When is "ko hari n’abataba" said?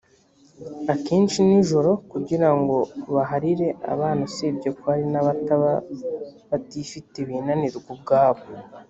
4.77-5.71